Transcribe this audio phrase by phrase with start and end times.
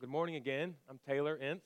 [0.00, 0.72] good morning again.
[0.88, 1.62] I'm Taylor Ince,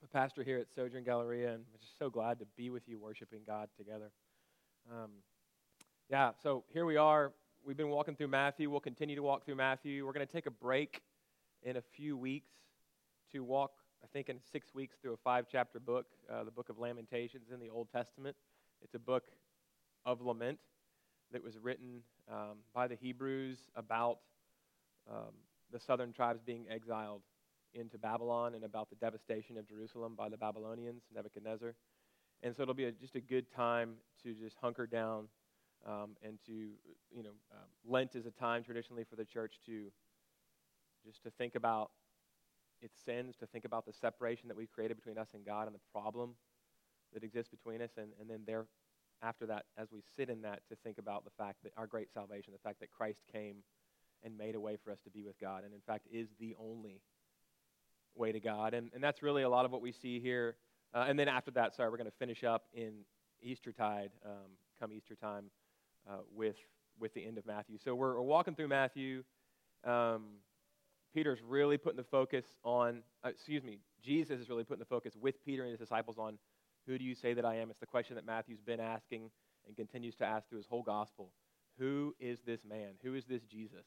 [0.00, 2.98] the pastor here at Sojourn Galleria, and I'm just so glad to be with you
[2.98, 4.10] worshiping God together.
[4.90, 5.10] Um,
[6.10, 7.32] yeah, so here we are.
[7.64, 8.68] We've been walking through Matthew.
[8.70, 10.04] We'll continue to walk through Matthew.
[10.04, 11.02] We're going to take a break
[11.62, 12.50] in a few weeks
[13.30, 13.70] to walk,
[14.02, 17.52] I think, in six weeks through a five chapter book, uh, the book of Lamentations
[17.54, 18.34] in the Old Testament.
[18.82, 19.30] It's a book
[20.04, 20.58] of lament
[21.30, 24.18] that was written um, by the Hebrews about
[25.08, 25.34] um,
[25.72, 27.22] the southern tribes being exiled
[27.74, 31.74] into Babylon and about the devastation of Jerusalem by the Babylonians, Nebuchadnezzar.
[32.42, 35.28] And so it'll be a, just a good time to just hunker down
[35.86, 39.90] um, and to, you know, uh, Lent is a time traditionally for the church to
[41.04, 41.90] just to think about
[42.80, 45.74] its sins, to think about the separation that we've created between us and God and
[45.74, 46.34] the problem
[47.14, 48.66] that exists between us, and, and then there,
[49.22, 52.12] after that, as we sit in that, to think about the fact that our great
[52.12, 53.56] salvation, the fact that Christ came
[54.24, 56.54] and made a way for us to be with God, and in fact is the
[56.58, 57.00] only
[58.14, 58.74] way to God.
[58.74, 60.56] And, and that's really a lot of what we see here.
[60.94, 62.92] Uh, and then after that, sorry, we're going to finish up in
[63.40, 65.46] Eastertide, um, come Easter time,
[66.08, 66.56] uh, with,
[67.00, 67.78] with the end of Matthew.
[67.82, 69.24] So we're, we're walking through Matthew.
[69.84, 70.24] Um,
[71.14, 75.14] Peter's really putting the focus on, uh, excuse me, Jesus is really putting the focus
[75.20, 76.38] with Peter and his disciples on
[76.86, 77.70] who do you say that I am?
[77.70, 79.30] It's the question that Matthew's been asking
[79.66, 81.30] and continues to ask through his whole gospel.
[81.78, 82.94] Who is this man?
[83.02, 83.86] Who is this Jesus?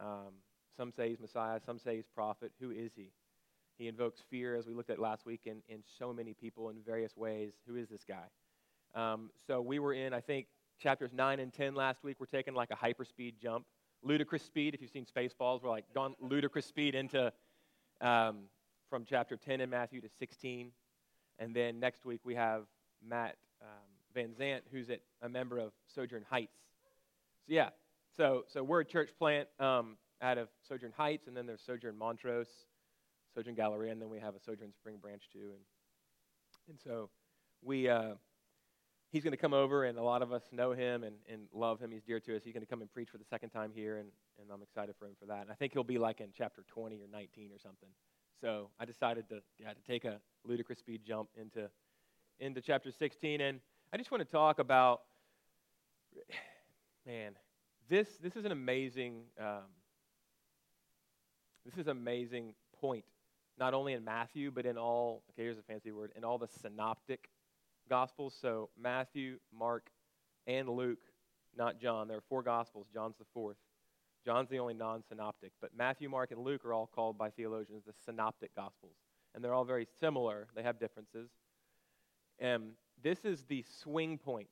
[0.00, 0.32] Um,
[0.76, 2.52] some say he's Messiah, some say he's prophet.
[2.60, 3.10] Who is he?
[3.76, 6.76] He invokes fear, as we looked at last week, in, in so many people in
[6.84, 7.52] various ways.
[7.66, 8.24] Who is this guy?
[8.94, 10.46] Um, so we were in, I think,
[10.78, 12.16] chapters 9 and 10 last week.
[12.18, 13.66] We're taking like a hyperspeed jump.
[14.02, 17.32] Ludicrous speed, if you've seen Spaceballs, we're like gone ludicrous speed into
[18.00, 18.44] um,
[18.88, 20.72] from chapter 10 in Matthew to 16.
[21.38, 22.64] And then next week we have
[23.06, 23.68] Matt um,
[24.14, 26.56] Van Zant, who's at, a member of Sojourn Heights.
[26.82, 26.88] So,
[27.46, 27.70] yeah,
[28.16, 31.96] so, so we're a church plant um, out of Sojourn Heights, and then there's Sojourn
[31.96, 32.48] Montrose,
[33.34, 35.52] Sojourn Galleria, and then we have a Sojourn Spring Branch too.
[35.52, 35.60] And,
[36.68, 37.10] and so
[37.62, 38.14] we, uh,
[39.10, 41.80] he's going to come over, and a lot of us know him and, and love
[41.80, 41.90] him.
[41.90, 42.42] He's dear to us.
[42.44, 44.08] He's going to come and preach for the second time here, and,
[44.40, 45.42] and I'm excited for him for that.
[45.42, 47.88] And I think he'll be like in chapter 20 or 19 or something.
[48.40, 51.68] So I decided to, yeah, to take a ludicrous speed jump into,
[52.38, 53.40] into chapter 16.
[53.40, 53.60] And
[53.92, 55.02] I just want to talk about,
[57.06, 57.32] man,
[57.90, 59.66] this, this is an amazing, um,
[61.64, 63.04] this is amazing point,
[63.58, 66.46] not only in Matthew, but in all, okay, here's a fancy word, in all the
[66.46, 67.28] synoptic
[67.88, 68.38] gospels.
[68.40, 69.90] So Matthew, Mark,
[70.46, 71.00] and Luke,
[71.56, 72.06] not John.
[72.06, 72.86] There are four gospels.
[72.94, 73.56] John's the fourth.
[74.24, 75.50] John's the only non synoptic.
[75.60, 78.94] But Matthew, Mark, and Luke are all called by theologians the synoptic gospels.
[79.34, 81.28] And they're all very similar, they have differences.
[82.38, 82.70] And
[83.02, 84.48] this is the swing point.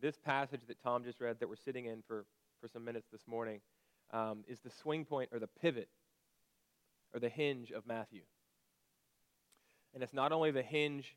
[0.00, 2.26] This passage that Tom just read that we're sitting in for
[2.62, 3.60] for some minutes this morning
[4.12, 5.88] um, is the swing point or the pivot
[7.12, 8.22] or the hinge of Matthew.
[9.94, 11.16] And it's not only the hinge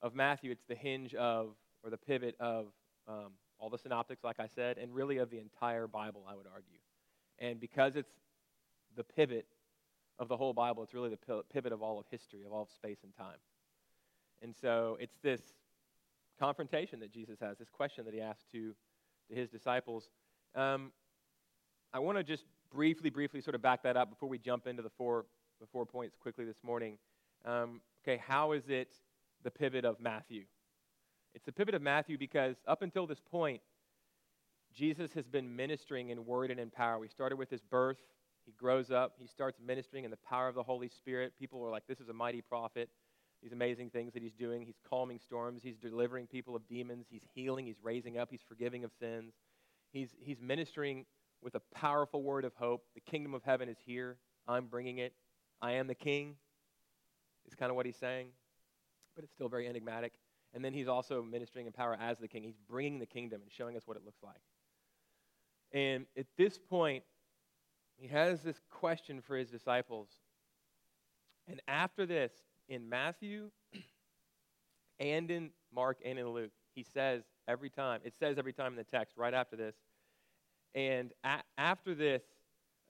[0.00, 1.50] of Matthew, it's the hinge of,
[1.84, 2.68] or the pivot of
[3.06, 6.46] um, all the synoptics, like I said, and really of the entire Bible, I would
[6.50, 6.78] argue.
[7.38, 8.12] And because it's
[8.96, 9.46] the pivot
[10.18, 12.70] of the whole Bible, it's really the pivot of all of history, of all of
[12.70, 13.38] space and time.
[14.42, 15.42] And so it's this
[16.40, 18.74] confrontation that Jesus has, this question that he asks to,
[19.28, 20.08] to his disciples
[20.56, 20.90] um,
[21.92, 24.82] I want to just briefly, briefly sort of back that up before we jump into
[24.82, 25.26] the four,
[25.60, 26.98] the four points quickly this morning.
[27.44, 28.94] Um, okay, how is it
[29.44, 30.44] the pivot of Matthew?
[31.34, 33.60] It's the pivot of Matthew because up until this point,
[34.74, 36.98] Jesus has been ministering in word and in power.
[36.98, 37.98] We started with his birth.
[38.44, 39.14] He grows up.
[39.18, 41.32] He starts ministering in the power of the Holy Spirit.
[41.38, 42.88] People are like, this is a mighty prophet.
[43.42, 44.62] These amazing things that he's doing.
[44.62, 45.60] He's calming storms.
[45.62, 47.06] He's delivering people of demons.
[47.10, 47.66] He's healing.
[47.66, 48.28] He's raising up.
[48.30, 49.34] He's forgiving of sins.
[49.92, 51.06] He's, he's ministering
[51.42, 52.84] with a powerful word of hope.
[52.94, 54.18] The kingdom of heaven is here.
[54.48, 55.14] I'm bringing it.
[55.62, 56.36] I am the king,
[57.46, 58.28] is kind of what he's saying,
[59.14, 60.12] but it's still very enigmatic.
[60.54, 62.42] And then he's also ministering in power as the king.
[62.42, 64.40] He's bringing the kingdom and showing us what it looks like.
[65.72, 67.04] And at this point,
[67.96, 70.08] he has this question for his disciples.
[71.48, 72.32] And after this,
[72.68, 73.50] in Matthew
[75.00, 78.76] and in Mark and in Luke, he says every time, it says every time in
[78.76, 79.74] the text right after this,
[80.74, 82.22] and a- after this,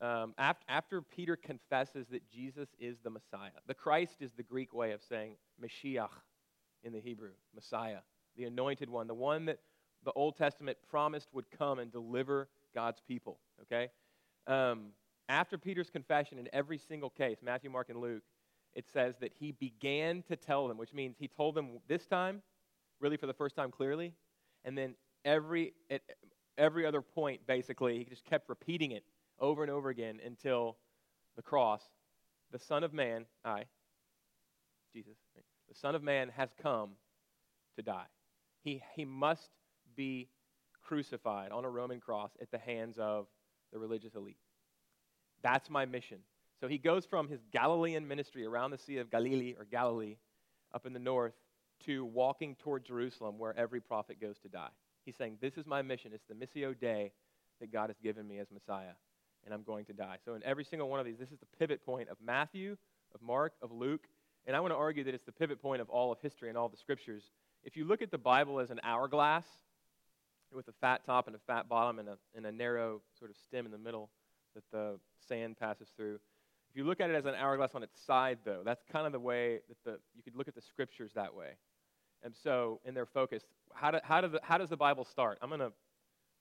[0.01, 4.75] um, after, after Peter confesses that Jesus is the Messiah, the Christ is the Greek
[4.75, 6.11] way of saying Mashiach
[6.83, 8.01] in the Hebrew, Messiah,
[8.37, 9.59] the anointed one, the one that
[10.05, 13.89] the Old Testament promised would come and deliver God's people, okay?
[14.47, 14.89] Um,
[15.29, 18.23] after Peter's confession in every single case, Matthew, Mark, and Luke,
[18.75, 22.43] it says that he began to tell them, which means he told them this time,
[23.01, 24.13] really for the first time clearly,
[24.67, 26.03] and then every, at
[26.59, 29.05] every other point, basically, he just kept repeating it
[29.39, 30.77] over and over again until
[31.37, 31.83] the cross,
[32.51, 33.65] the Son of Man, I,
[34.93, 35.17] Jesus,
[35.69, 36.91] the Son of Man has come
[37.77, 38.07] to die.
[38.63, 39.51] He, he must
[39.95, 40.29] be
[40.83, 43.27] crucified on a Roman cross at the hands of
[43.73, 44.39] the religious elite.
[45.43, 46.19] That's my mission.
[46.61, 50.17] So he goes from his Galilean ministry around the Sea of Galilee or Galilee
[50.75, 51.35] up in the north
[51.85, 54.71] to walking toward Jerusalem where every prophet goes to die.
[55.05, 56.13] He's saying, This is my mission.
[56.15, 57.13] It's the Missio Dei
[57.61, 58.95] that God has given me as Messiah,
[59.45, 60.17] and I'm going to die.
[60.25, 62.77] So, in every single one of these, this is the pivot point of Matthew,
[63.15, 64.07] of Mark, of Luke,
[64.47, 66.57] and I want to argue that it's the pivot point of all of history and
[66.57, 67.25] all the scriptures.
[67.65, 69.45] If you look at the Bible as an hourglass
[70.53, 73.37] with a fat top and a fat bottom and a, and a narrow sort of
[73.37, 74.11] stem in the middle
[74.55, 76.21] that the sand passes through,
[76.77, 79.13] if you look at it as an hourglass on its side, though, that's kind of
[79.13, 81.53] the way that the, you could look at the scriptures that way.
[82.23, 85.39] And so, in their focus, how, do, how, do the, how does the Bible start?
[85.41, 85.73] I'm, gonna, I'm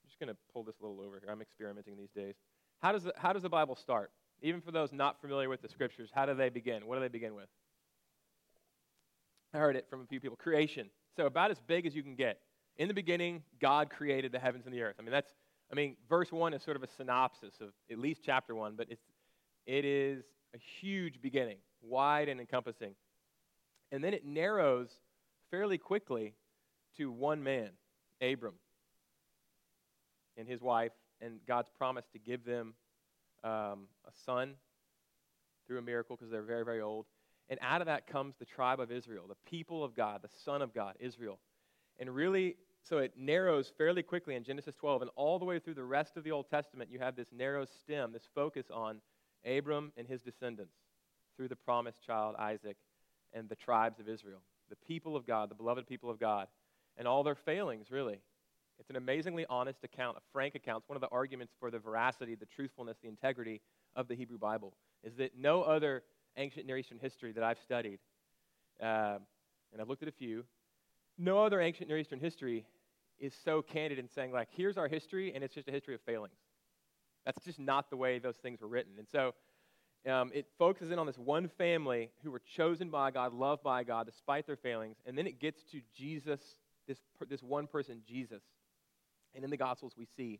[0.05, 1.31] just going to pull this a little over here.
[1.31, 2.35] I'm experimenting these days.
[2.81, 4.11] How does, the, how does the Bible start?
[4.41, 6.85] Even for those not familiar with the scriptures, how do they begin?
[6.85, 7.47] What do they begin with?
[9.53, 10.35] I heard it from a few people.
[10.35, 10.89] Creation.
[11.15, 12.41] So, about as big as you can get.
[12.75, 14.95] In the beginning, God created the heavens and the earth.
[14.99, 15.31] I mean, that's,
[15.71, 18.87] I mean, verse 1 is sort of a synopsis of at least chapter 1, but
[18.89, 19.01] it's,
[19.65, 20.23] it is
[20.53, 22.95] a huge beginning, wide and encompassing.
[23.91, 24.89] And then it narrows
[25.51, 26.33] fairly quickly
[26.97, 27.69] to one man,
[28.21, 28.56] Abram,
[30.38, 30.91] and his wife,
[31.21, 32.73] and God's promise to give them
[33.44, 34.56] um, a son
[35.68, 37.06] through a miracle because they're very, very old.
[37.50, 40.61] And out of that comes the tribe of Israel, the people of God, the Son
[40.61, 41.39] of God, Israel.
[42.00, 45.75] And really, so it narrows fairly quickly in Genesis 12, and all the way through
[45.75, 49.00] the rest of the Old Testament, you have this narrow stem, this focus on
[49.45, 50.75] Abram and his descendants
[51.36, 52.77] through the promised child Isaac
[53.33, 54.39] and the tribes of Israel,
[54.69, 56.47] the people of God, the beloved people of God,
[56.97, 58.19] and all their failings, really.
[58.80, 60.83] It's an amazingly honest account, a frank account.
[60.83, 63.62] It's one of the arguments for the veracity, the truthfulness, the integrity
[63.95, 66.03] of the Hebrew Bible, is that no other
[66.38, 68.00] ancient Near Eastern history that I've studied,
[68.81, 69.18] uh,
[69.71, 70.44] and I've looked at a few,
[71.18, 72.65] no other ancient Near Eastern history
[73.19, 76.01] is so candid in saying, like, here's our history, and it's just a history of
[76.01, 76.36] failings.
[77.25, 78.94] That's just not the way those things were written.
[78.98, 79.33] And so
[80.10, 83.83] um, it focuses in on this one family who were chosen by God, loved by
[83.83, 84.98] God, despite their failings.
[85.06, 86.39] And then it gets to Jesus,
[86.88, 88.44] this, this one person, Jesus.
[89.33, 90.39] And in the Gospels, we see,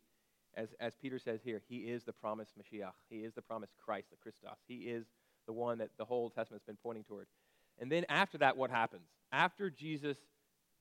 [0.54, 2.92] as, as Peter says here, he is the promised Mashiach.
[3.10, 4.56] He is the promised Christ, the Christos.
[4.68, 5.06] He is
[5.46, 7.26] the one that the whole Testament's been pointing toward.
[7.78, 9.08] And then after that, what happens?
[9.32, 10.16] After Jesus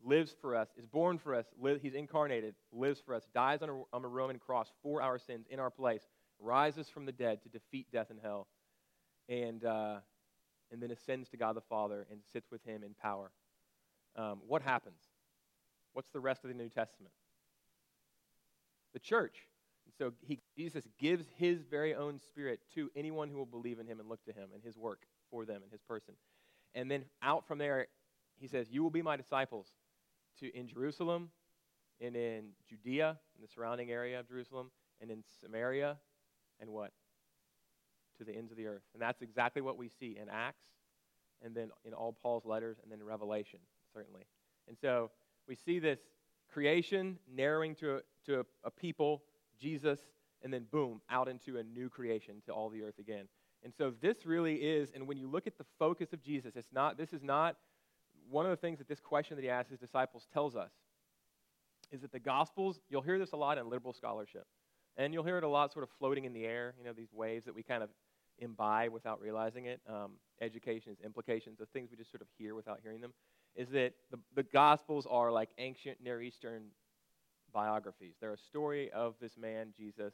[0.04, 3.70] lives for us, is born for us, li- he's incarnated, lives for us, dies on
[3.70, 6.04] a, on a Roman cross for our sins in our place,
[6.40, 8.48] rises from the dead to defeat death and hell,
[9.30, 9.98] and, uh,
[10.72, 13.32] and then ascends to God the Father and sits with him in power.
[14.16, 15.02] Um, what happens?
[15.94, 17.14] What's the rest of the New Testament?
[18.94, 19.48] The church.
[19.86, 23.88] And so he, Jesus gives his very own spirit to anyone who will believe in
[23.88, 26.16] him and look to him and his work for them and his person.
[26.74, 27.88] And then out from there,
[28.38, 29.68] he says, You will be my disciples
[30.40, 31.30] to in Jerusalem
[32.02, 34.72] and in Judea, in the surrounding area of Jerusalem,
[35.02, 35.98] and in Samaria,
[36.60, 36.92] and what?
[38.18, 38.84] To the ends of the earth.
[38.94, 40.66] And that's exactly what we see in Acts,
[41.44, 43.60] and then in all Paul's letters, and then in Revelation,
[43.94, 44.24] certainly.
[44.68, 45.12] And so
[45.48, 46.00] we see this
[46.52, 49.24] creation narrowing to a, to a, a people,
[49.60, 50.00] Jesus,
[50.44, 53.28] and then boom, out into a new creation to all the earth again.
[53.64, 56.72] And so this really is, and when you look at the focus of Jesus, it's
[56.72, 57.58] not, this is not
[58.30, 60.72] one of the things that this question that he asks his disciples tells us
[61.92, 64.46] is that the Gospels, you'll hear this a lot in liberal scholarship,
[64.98, 67.14] and you'll hear it a lot sort of floating in the air, you know, these
[67.14, 67.90] waves that we kind of
[68.40, 69.82] imbibe without realizing it.
[69.88, 73.14] Um, education is implications of things we just sort of hear without hearing them.
[73.56, 76.64] Is that the, the Gospels are like ancient Near Eastern
[77.54, 78.16] biographies.
[78.20, 80.14] They're a story of this man, Jesus.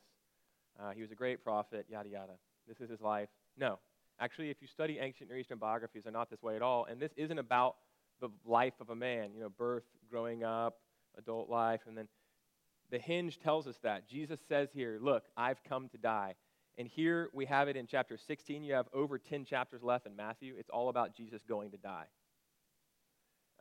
[0.80, 2.34] Uh, he was a great prophet, yada, yada.
[2.68, 3.30] This is his life.
[3.58, 3.80] No.
[4.20, 6.86] Actually, if you study ancient Near Eastern biographies, they're not this way at all.
[6.86, 7.76] And this isn't about
[8.22, 10.78] the life of a man, you know, birth, growing up,
[11.18, 12.08] adult life, and then
[12.90, 14.08] the hinge tells us that.
[14.08, 16.36] Jesus says here, Look, I've come to die.
[16.78, 18.64] And here we have it in chapter 16.
[18.64, 20.56] You have over 10 chapters left in Matthew.
[20.58, 22.06] It's all about Jesus going to die.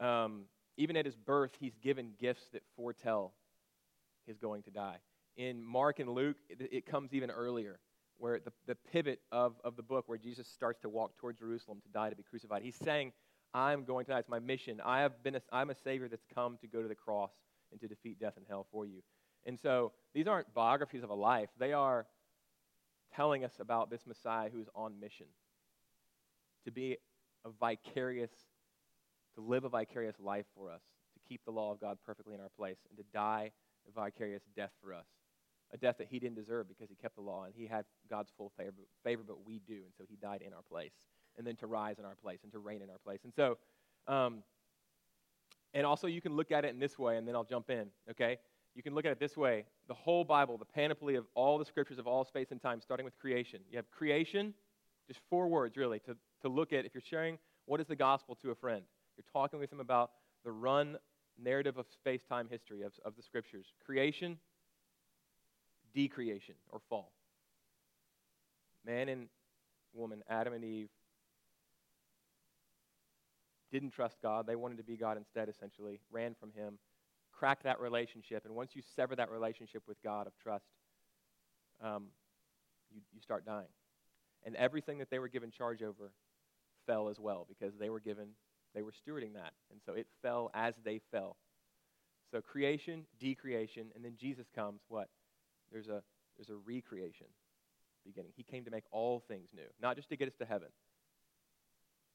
[0.00, 0.45] Um,
[0.76, 3.35] even at his birth, he's given gifts that foretell
[4.26, 4.99] his going to die.
[5.37, 7.81] In Mark and Luke, it, it comes even earlier,
[8.19, 11.81] where the, the pivot of, of the book, where Jesus starts to walk toward Jerusalem
[11.83, 12.62] to die, to be crucified.
[12.62, 13.12] He's saying,
[13.54, 14.21] I'm going tonight.
[14.21, 14.80] It's my mission.
[14.85, 17.33] I have been a, I'm a Savior that's come to go to the cross
[17.73, 19.02] and to defeat death and hell for you.
[19.47, 21.49] And so these aren't biographies of a life.
[21.59, 22.07] They are
[23.14, 25.26] telling us about this Messiah who is on mission
[26.64, 26.99] to be
[27.45, 28.30] a vicarious,
[29.35, 30.83] to live a vicarious life for us,
[31.14, 33.50] to keep the law of God perfectly in our place, and to die
[33.88, 35.07] a vicarious death for us.
[35.73, 38.30] a death that he didn't deserve because he kept the law and he had God's
[38.37, 38.73] full favor,
[39.04, 39.75] favor but we do.
[39.75, 40.92] And so he died in our place.
[41.38, 43.20] And then to rise in our place and to reign in our place.
[43.25, 43.56] And so,
[44.06, 44.42] um,
[45.72, 47.87] and also you can look at it in this way, and then I'll jump in,
[48.10, 48.38] okay?
[48.75, 51.64] You can look at it this way the whole Bible, the panoply of all the
[51.64, 53.60] scriptures of all space and time, starting with creation.
[53.70, 54.54] You have creation,
[55.08, 58.37] just four words really, to, to look at if you're sharing what is the gospel
[58.42, 58.82] to a friend.
[59.16, 60.12] You're talking with them about
[60.44, 60.96] the run
[61.42, 64.38] narrative of space time history of, of the scriptures creation,
[65.94, 67.12] decreation, or fall.
[68.87, 69.28] Man and
[69.92, 70.88] woman, Adam and Eve,
[73.71, 74.47] didn't trust God.
[74.47, 76.79] They wanted to be God instead, essentially, ran from Him,
[77.33, 78.45] cracked that relationship.
[78.45, 80.65] And once you sever that relationship with God of trust,
[81.83, 82.07] um,
[82.93, 83.69] you, you start dying.
[84.45, 86.12] And everything that they were given charge over
[86.87, 88.29] fell as well because they were given,
[88.75, 89.53] they were stewarding that.
[89.71, 91.37] And so it fell as they fell.
[92.31, 95.09] So creation, decreation, and then Jesus comes, what?
[95.73, 96.03] There's a,
[96.37, 97.27] there's a recreation
[98.05, 98.33] beginning.
[98.37, 100.69] He came to make all things new, not just to get us to heaven,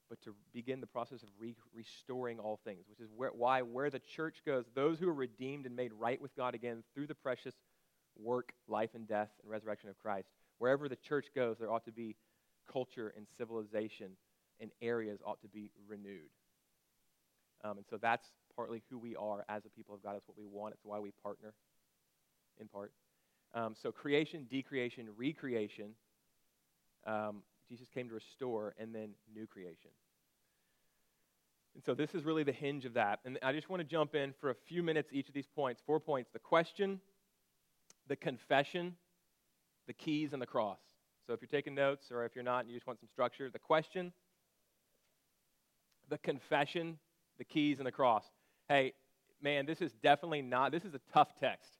[0.09, 3.89] but to begin the process of re- restoring all things, which is where, why where
[3.89, 7.15] the church goes, those who are redeemed and made right with God again through the
[7.15, 7.55] precious
[8.17, 11.91] work, life, and death and resurrection of Christ, wherever the church goes, there ought to
[11.91, 12.15] be
[12.71, 14.11] culture and civilization
[14.59, 16.29] and areas ought to be renewed.
[17.63, 20.15] Um, and so that's partly who we are as a people of God.
[20.15, 20.73] It's what we want.
[20.73, 21.53] It's why we partner,
[22.59, 22.91] in part.
[23.53, 25.91] Um, so creation, decreation, recreation.
[27.05, 29.91] Um, Jesus came to restore, and then new creation.
[31.75, 33.19] And so this is really the hinge of that.
[33.25, 35.81] And I just want to jump in for a few minutes each of these points.
[35.85, 37.01] Four points the question,
[38.07, 38.95] the confession,
[39.87, 40.79] the keys, and the cross.
[41.27, 43.49] So if you're taking notes or if you're not and you just want some structure,
[43.49, 44.13] the question,
[46.09, 46.97] the confession,
[47.37, 48.23] the keys, and the cross.
[48.69, 48.93] Hey,
[49.41, 51.71] man, this is definitely not, this is a tough text.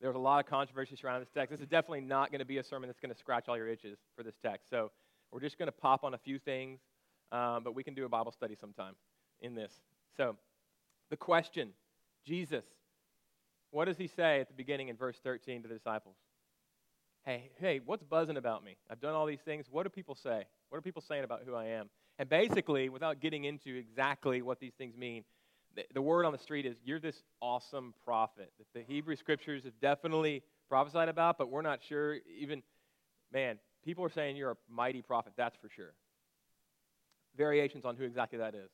[0.00, 1.50] There was a lot of controversy surrounding this text.
[1.50, 3.68] This is definitely not going to be a sermon that's going to scratch all your
[3.68, 4.68] itches for this text.
[4.68, 4.90] So
[5.32, 6.80] we're just going to pop on a few things,
[7.32, 8.94] um, but we can do a Bible study sometime
[9.40, 9.72] in this.
[10.16, 10.36] So
[11.10, 11.70] the question
[12.26, 12.64] Jesus,
[13.70, 16.16] what does he say at the beginning in verse 13 to the disciples?
[17.24, 18.76] Hey, hey, what's buzzing about me?
[18.90, 19.66] I've done all these things.
[19.70, 20.44] What do people say?
[20.68, 21.88] What are people saying about who I am?
[22.18, 25.24] And basically, without getting into exactly what these things mean,
[25.76, 29.64] the, the word on the street is you're this awesome prophet that the Hebrew scriptures
[29.64, 32.62] have definitely prophesied about, but we're not sure even,
[33.32, 35.92] man, people are saying you're a mighty prophet, that's for sure.
[37.36, 38.70] Variations on who exactly that is.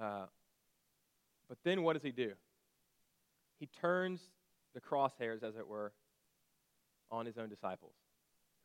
[0.00, 0.26] Uh,
[1.48, 2.32] but then what does he do?
[3.58, 4.20] He turns
[4.74, 5.92] the crosshairs, as it were,
[7.10, 7.94] on his own disciples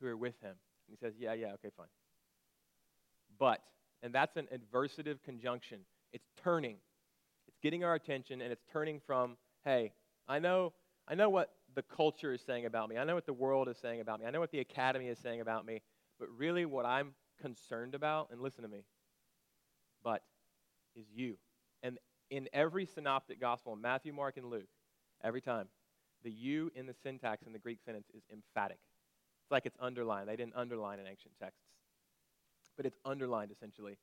[0.00, 0.50] who are with him.
[0.50, 1.86] And he says, Yeah, yeah, okay, fine.
[3.38, 3.60] But,
[4.02, 5.80] and that's an adversative conjunction.
[6.12, 6.76] It's turning.
[7.48, 9.92] It's getting our attention and it's turning from, hey,
[10.28, 10.72] I know,
[11.08, 12.98] I know what the culture is saying about me.
[12.98, 14.26] I know what the world is saying about me.
[14.26, 15.82] I know what the academy is saying about me.
[16.18, 18.84] But really, what I'm concerned about, and listen to me,
[20.04, 20.22] but
[20.94, 21.36] is you.
[21.82, 21.98] And
[22.30, 24.68] in every synoptic gospel, Matthew, Mark, and Luke,
[25.24, 25.68] every time,
[26.22, 28.78] the you in the syntax in the Greek sentence is emphatic.
[29.42, 30.28] It's like it's underlined.
[30.28, 31.62] They didn't underline in ancient texts,
[32.76, 33.96] but it's underlined essentially.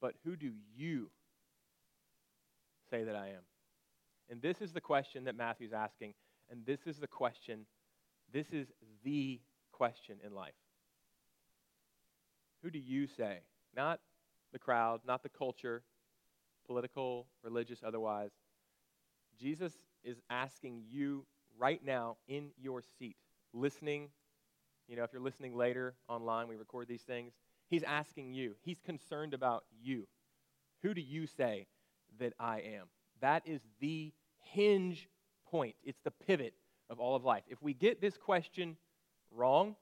[0.00, 1.10] But who do you
[2.90, 3.42] say that I am?
[4.30, 6.14] And this is the question that Matthew's asking,
[6.50, 7.66] and this is the question,
[8.32, 8.68] this is
[9.04, 9.40] the
[9.72, 10.54] question in life.
[12.62, 13.40] Who do you say?
[13.74, 14.00] Not
[14.52, 15.82] the crowd, not the culture,
[16.66, 18.30] political, religious, otherwise.
[19.38, 21.26] Jesus is asking you
[21.58, 23.16] right now in your seat,
[23.52, 24.08] listening.
[24.88, 27.34] You know, if you're listening later online, we record these things.
[27.68, 30.06] He's asking you, he's concerned about you.
[30.82, 31.66] Who do you say
[32.20, 32.86] that I am?
[33.20, 35.08] That is the hinge
[35.50, 35.74] point.
[35.84, 36.54] It's the pivot
[36.90, 37.42] of all of life.
[37.48, 38.76] If we get this question
[39.30, 39.76] wrong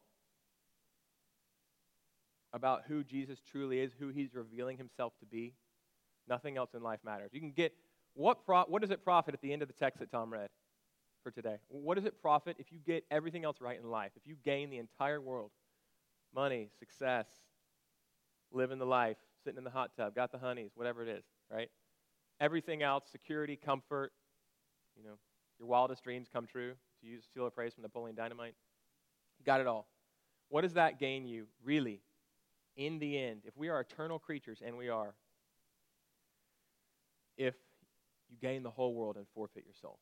[2.52, 5.54] about who Jesus truly is, who he's revealing himself to be,
[6.28, 7.30] nothing else in life matters.
[7.32, 7.72] You can get
[8.14, 10.48] what, pro- what does it profit at the end of the text that Tom read
[11.22, 11.56] for today?
[11.68, 14.12] What does it profit if you get everything else right in life?
[14.16, 15.50] If you gain the entire world
[16.34, 17.26] money, success,
[18.52, 21.70] living the life, sitting in the hot tub, got the honeys, whatever it is, right?
[22.40, 24.12] Everything else, security, comfort,
[24.96, 25.14] you know,
[25.58, 28.54] your wildest dreams come true, to use steal a phrase from Napoleon Dynamite.
[29.38, 29.86] You got it all.
[30.48, 32.00] What does that gain you, really,
[32.76, 33.42] in the end?
[33.44, 35.14] If we are eternal creatures, and we are,
[37.36, 37.54] if
[38.28, 39.98] you gain the whole world and forfeit your soul.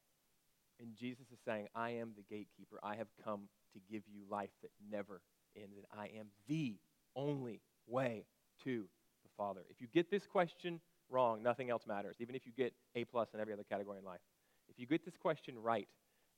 [0.80, 2.78] And Jesus is saying, I am the gatekeeper.
[2.82, 3.42] I have come
[3.74, 5.20] to give you life that never
[5.56, 6.76] ends, and I am the
[7.14, 8.24] only way
[8.64, 8.84] to
[9.22, 9.60] the Father.
[9.70, 10.80] If you get this question
[11.12, 14.04] wrong, nothing else matters, even if you get A plus in every other category in
[14.04, 14.20] life.
[14.68, 15.88] If you get this question right,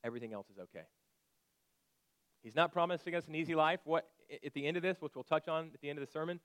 [0.03, 0.85] everything else is okay.
[2.43, 3.79] He's not promising us an easy life.
[3.85, 4.07] What
[4.43, 6.39] at the end of this, which we'll touch on at the end of the sermon,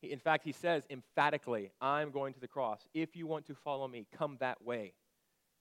[0.00, 2.86] he, in fact, he says emphatically, "I'm going to the cross.
[2.92, 4.92] If you want to follow me, come that way."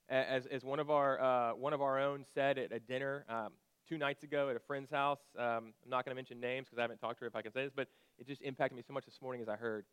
[0.10, 3.54] As, as one of our uh, one of our own said at a dinner um,
[3.88, 5.20] two nights ago at a friend's house.
[5.38, 7.42] Um, I'm not going to mention names because I haven't talked to her if I
[7.42, 7.88] can say this, but
[8.18, 9.86] it just impacted me so much this morning as I heard.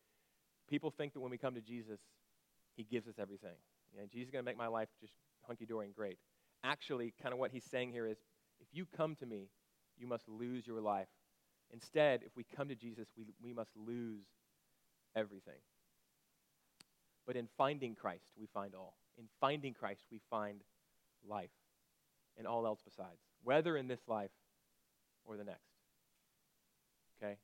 [0.68, 2.00] People think that when we come to Jesus,
[2.76, 3.56] He gives us everything.
[3.92, 5.12] You know, Jesus is going to make my life just
[5.46, 6.18] hunky dory and great.
[6.64, 8.18] Actually, kind of what He's saying here is,
[8.60, 9.48] if you come to me,
[9.98, 11.08] you must lose your life.
[11.72, 14.24] Instead, if we come to Jesus, we, we must lose
[15.14, 15.60] everything.
[17.26, 18.94] But in finding Christ, we find all.
[19.18, 20.60] In finding Christ, we find
[21.28, 21.50] life
[22.38, 24.30] and all else besides, whether in this life
[25.24, 25.60] or the next.
[27.20, 27.36] Okay?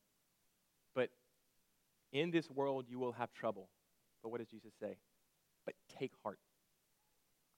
[2.12, 3.68] In this world, you will have trouble.
[4.22, 4.96] But what does Jesus say?
[5.64, 6.38] But take heart,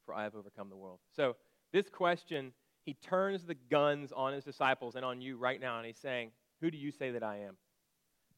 [0.06, 1.00] for I have overcome the world.
[1.16, 1.37] So,
[1.73, 2.52] this question,
[2.84, 6.30] he turns the guns on his disciples and on you right now, and he's saying,
[6.61, 7.56] Who do you say that I am?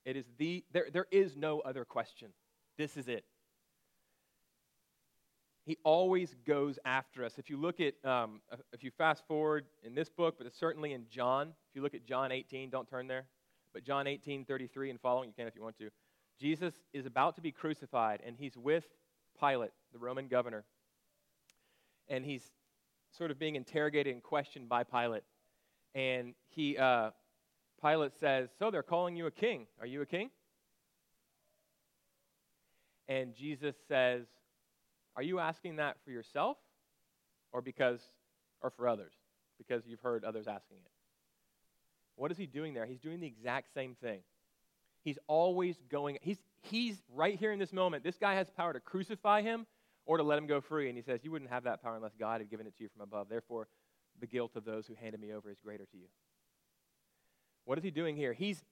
[0.05, 2.29] It is the, there, there is no other question.
[2.79, 3.25] This is it.
[5.65, 7.35] He always goes after us.
[7.39, 8.41] If you look at, um,
[8.73, 12.07] if you fast forward in this book, but certainly in John, if you look at
[12.07, 13.25] John 18, don't turn there,
[13.75, 15.91] but John 18, 33 and following, you can if you want to.
[16.41, 18.85] Jesus is about to be crucified, and he's with
[19.41, 20.65] Pilate, the Roman governor.
[22.09, 22.43] And he's
[23.17, 25.23] sort of being interrogated and questioned by Pilate.
[25.95, 27.11] And he, uh,
[27.83, 29.67] Pilate says, So they're calling you a king.
[29.81, 30.31] Are you a king?
[33.09, 34.27] And Jesus says,
[35.17, 36.59] Are you asking that for yourself
[37.53, 38.01] or because
[38.61, 39.13] or for others?
[39.59, 40.93] Because you've heard others asking it.
[42.17, 42.87] What is he doing there?
[42.87, 44.21] He's doing the exact same thing.
[45.07, 48.03] He's always going, he's, he's right here in this moment.
[48.03, 49.65] This guy has power to crucify him
[50.05, 50.89] or to let him go free.
[50.89, 52.89] And he says, You wouldn't have that power unless God had given it to you
[52.89, 53.29] from above.
[53.29, 53.69] Therefore,
[54.19, 56.09] the guilt of those who handed me over is greater to you.
[57.67, 58.33] What is he doing here?
[58.33, 58.65] He's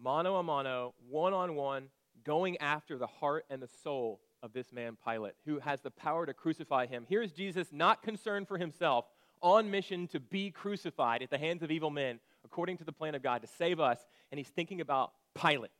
[0.00, 1.88] mano a mano, one on one,
[2.22, 6.26] going after the heart and the soul of this man, Pilate, who has the power
[6.26, 7.06] to crucify him.
[7.08, 9.06] Here's Jesus, not concerned for himself,
[9.42, 13.16] on mission to be crucified at the hands of evil men, according to the plan
[13.16, 13.98] of God, to save us.
[14.30, 15.70] And he's thinking about Pilate.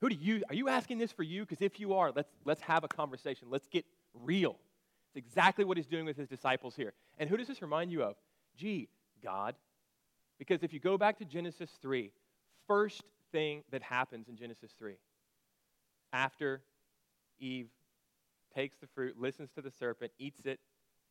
[0.00, 1.42] Who do you, are you asking this for you?
[1.42, 3.48] Because if you are, let's, let's have a conversation.
[3.50, 4.58] Let's get real.
[5.08, 6.92] It's exactly what he's doing with his disciples here.
[7.18, 8.16] And who does this remind you of?
[8.56, 8.88] Gee,
[9.22, 9.54] God.
[10.38, 12.10] Because if you go back to Genesis 3,
[12.66, 14.94] first thing that happens in Genesis 3,
[16.12, 16.62] after
[17.38, 17.68] Eve
[18.54, 20.60] takes the fruit, listens to the serpent, eats it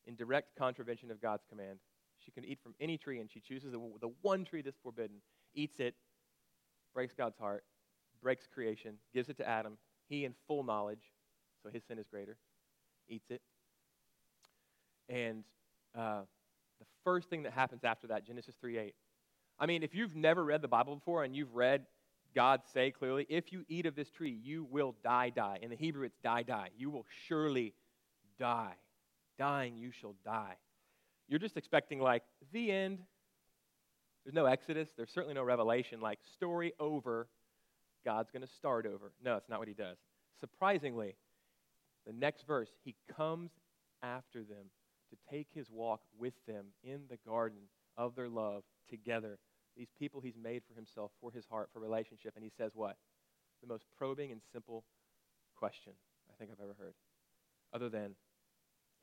[0.05, 1.79] in direct contravention of God's command.
[2.23, 5.17] She can eat from any tree, and she chooses the, the one tree that's forbidden,
[5.53, 5.95] eats it,
[6.93, 7.63] breaks God's heart,
[8.21, 9.77] breaks creation, gives it to Adam.
[10.07, 11.11] He, in full knowledge,
[11.61, 12.37] so his sin is greater,
[13.07, 13.41] eats it.
[15.09, 15.43] And
[15.97, 16.21] uh,
[16.79, 18.95] the first thing that happens after that, Genesis 3 8.
[19.59, 21.85] I mean, if you've never read the Bible before and you've read
[22.33, 25.59] God say clearly, if you eat of this tree, you will die, die.
[25.61, 26.69] In the Hebrew, it's die, die.
[26.77, 27.73] You will surely
[28.39, 28.73] die.
[29.37, 30.55] Dying, you shall die.
[31.27, 32.99] You're just expecting, like, the end.
[34.23, 34.89] There's no Exodus.
[34.95, 35.99] There's certainly no revelation.
[35.99, 37.27] Like, story over.
[38.05, 39.11] God's going to start over.
[39.23, 39.97] No, it's not what he does.
[40.39, 41.15] Surprisingly,
[42.05, 43.51] the next verse, he comes
[44.01, 44.65] after them
[45.09, 47.61] to take his walk with them in the garden
[47.97, 49.39] of their love together
[49.77, 52.33] these people he's made for himself, for his heart, for relationship.
[52.35, 52.97] And he says what?
[53.61, 54.83] The most probing and simple
[55.55, 55.93] question
[56.29, 56.93] I think I've ever heard.
[57.73, 58.15] Other than,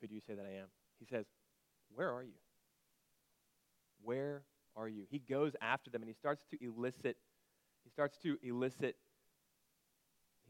[0.01, 0.69] who do you say that I am?
[0.99, 1.27] He says,
[1.95, 2.39] Where are you?
[4.03, 4.43] Where
[4.77, 5.05] are you?
[5.11, 7.17] He goes after them and he starts to elicit,
[7.85, 8.97] he starts to elicit,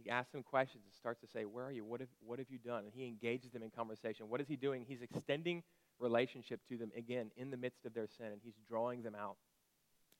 [0.02, 1.85] he asks them questions and starts to say, Where are you?
[1.85, 2.85] What have, what have you done?
[2.85, 4.28] And he engages them in conversation.
[4.28, 4.85] What is he doing?
[4.87, 5.62] He's extending
[5.98, 9.37] relationship to them again in the midst of their sin and he's drawing them out.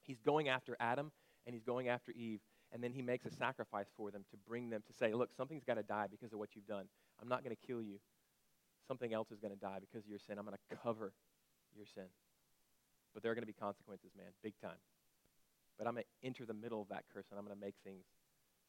[0.03, 1.11] He's going after Adam
[1.47, 2.41] and he's going after Eve.
[2.73, 5.65] And then he makes a sacrifice for them to bring them to say, look, something's
[5.65, 6.85] got to die because of what you've done.
[7.21, 7.99] I'm not going to kill you.
[8.87, 10.39] Something else is going to die because of your sin.
[10.39, 11.13] I'm going to cover
[11.77, 12.05] your sin.
[13.13, 14.79] But there are going to be consequences, man, big time.
[15.79, 17.75] But I'm going to enter the middle of that curse and I'm going to make
[17.85, 18.05] things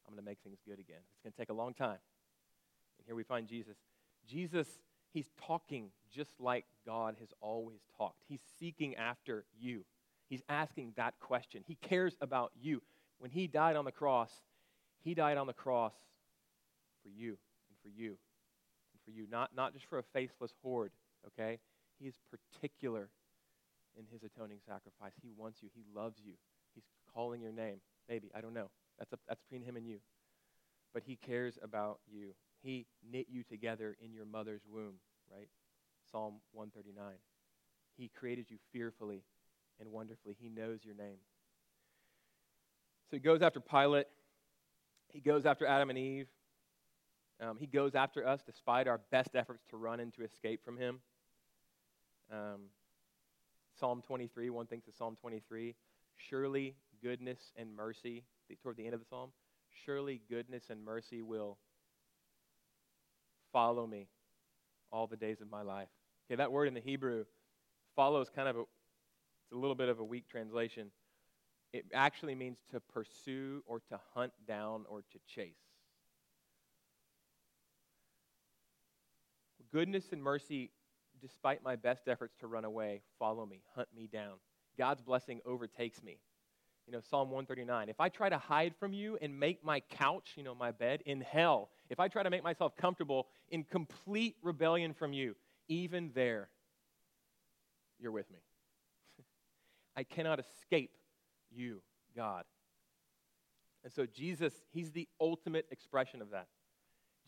[0.08, 1.02] I'm going to make things good again.
[1.14, 2.00] It's going to take a long time.
[2.98, 3.76] And here we find Jesus.
[4.28, 4.68] Jesus,
[5.14, 8.24] he's talking just like God has always talked.
[8.28, 9.84] He's seeking after you.
[10.30, 11.64] He's asking that question.
[11.68, 12.82] He cares about you.
[13.20, 14.32] When he died on the cross,
[15.04, 15.94] he died on the cross
[17.04, 20.92] for you and for you and for you, not, not just for a faceless horde,
[21.28, 21.60] okay?
[22.00, 23.10] He is particular
[23.98, 25.14] in his atoning sacrifice.
[25.22, 26.34] He wants you, he loves you.
[26.74, 27.82] He's calling your name.
[28.08, 28.70] Maybe, I don't know.
[28.98, 30.00] That's, a, that's between him and you.
[30.94, 32.34] But he cares about you.
[32.62, 34.96] He knit you together in your mother's womb,
[35.32, 35.48] right?
[36.12, 37.16] Psalm 139.
[37.98, 39.24] He created you fearfully
[39.80, 40.36] and wonderfully.
[40.40, 41.18] He knows your name.
[43.10, 44.08] So he goes after Pilate.
[45.10, 46.28] He goes after Adam and Eve.
[47.42, 50.78] Um, he goes after us despite our best efforts to run and to escape from
[50.78, 51.00] him.
[52.32, 52.70] Um,
[53.82, 55.74] Psalm 23, one thinks of Psalm 23.
[56.16, 58.24] Surely goodness and mercy,
[58.62, 59.32] toward the end of the psalm,
[59.84, 61.58] surely goodness and mercy will
[63.52, 64.08] follow me
[64.92, 65.88] all the days of my life.
[66.30, 67.26] Okay, that word in the Hebrew
[67.96, 70.92] follows kind of a, it's a little bit of a weak translation.
[71.74, 75.56] It actually means to pursue or to hunt down or to chase.
[79.74, 80.70] Goodness and mercy,
[81.22, 84.34] despite my best efforts to run away, follow me, hunt me down.
[84.78, 86.20] God's blessing overtakes me.
[86.88, 87.90] You know, Psalm 139.
[87.90, 91.04] If I try to hide from you and make my couch, you know, my bed,
[91.06, 95.36] in hell, if I try to make myself comfortable in complete rebellion from you,
[95.68, 96.50] even there,
[98.00, 98.40] you're with me.
[99.96, 100.98] I cannot escape
[101.52, 101.82] you,
[102.16, 102.46] God.
[103.84, 106.48] And so Jesus, he's the ultimate expression of that.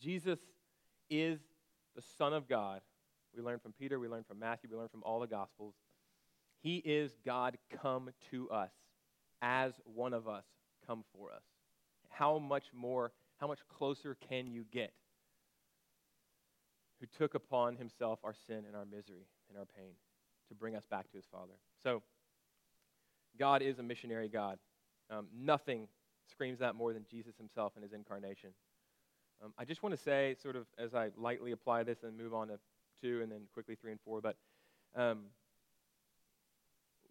[0.00, 0.38] Jesus
[1.08, 1.40] is
[1.94, 2.80] the Son of God.
[3.36, 5.74] We learn from Peter, we learn from Matthew, we learn from all the Gospels.
[6.60, 8.70] He is God come to us
[9.42, 10.44] as one of us
[10.86, 11.42] come for us.
[12.08, 14.92] How much more, how much closer can you get?
[17.00, 19.94] Who took upon himself our sin and our misery and our pain
[20.48, 21.54] to bring us back to his Father.
[21.82, 22.02] So,
[23.38, 24.58] God is a missionary God.
[25.10, 25.88] Um, nothing
[26.30, 28.50] screams that more than Jesus himself in his incarnation.
[29.42, 32.32] Um, I just want to say, sort of, as I lightly apply this and move
[32.32, 32.58] on to
[33.04, 34.36] two and then quickly three and four, but
[34.96, 35.24] um,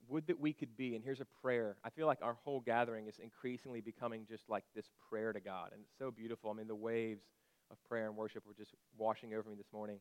[0.10, 1.75] would that we could be, and here's a prayer.
[1.84, 5.69] I feel like our whole gathering is increasingly becoming just like this prayer to God,
[5.71, 6.49] and it's so beautiful.
[6.49, 7.23] I mean, the waves
[7.71, 9.99] of prayer and worship were just washing over me this morning.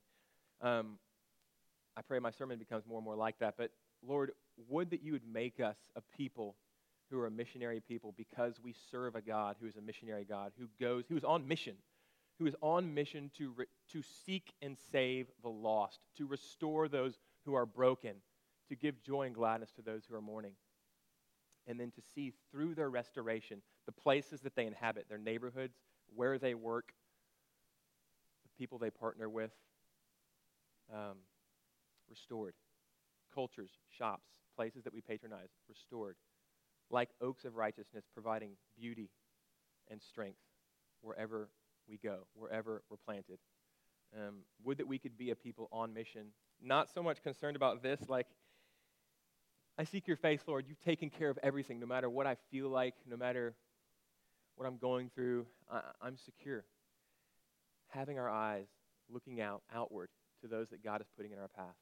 [0.61, 0.99] Um,
[1.97, 3.71] I pray my sermon becomes more and more like that, but
[4.07, 4.33] Lord,
[4.69, 6.57] would that you would make us a people
[7.11, 10.53] who are a missionary people because we serve a God who is a missionary God,
[10.59, 11.75] who goes, who is on mission,
[12.43, 17.17] who is on mission to, re, to seek and save the lost, to restore those
[17.45, 18.17] who are broken,
[18.69, 20.55] to give joy and gladness to those who are mourning,
[21.69, 25.77] and then to see through their restoration the places that they inhabit, their neighborhoods,
[26.17, 26.93] where they work,
[28.43, 29.53] the people they partner with,
[30.93, 31.19] um,
[32.11, 32.55] restored.
[33.33, 34.27] Cultures, shops,
[34.57, 36.17] places that we patronize, restored,
[36.91, 39.11] like oaks of righteousness, providing beauty
[39.89, 40.41] and strength
[41.03, 41.49] wherever
[41.93, 43.39] we go, wherever we're planted.
[44.17, 46.29] Um, would that we could be a people on mission,
[46.61, 48.27] not so much concerned about this, like,
[49.79, 50.67] I seek your face, Lord.
[50.69, 53.55] You've taken care of everything, no matter what I feel like, no matter
[54.57, 56.65] what I'm going through, I, I'm secure.
[57.89, 58.67] Having our eyes
[59.11, 60.09] looking out, outward
[60.43, 61.77] to those that God is putting in our path.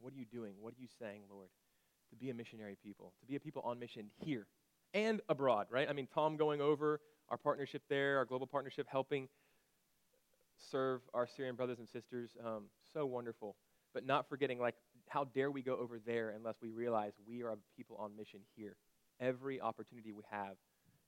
[0.00, 0.54] What are you doing?
[0.60, 1.48] What are you saying, Lord?
[2.10, 4.46] To be a missionary people, to be a people on mission here
[4.94, 5.88] and abroad, right?
[5.88, 9.28] I mean, Tom going over our partnership there, our global partnership, helping
[10.70, 12.36] serve our Syrian brothers and sisters.
[12.44, 13.56] Um, so wonderful.
[13.94, 14.74] But not forgetting, like,
[15.08, 18.40] how dare we go over there unless we realize we are a people on mission
[18.56, 18.76] here?
[19.20, 20.56] Every opportunity we have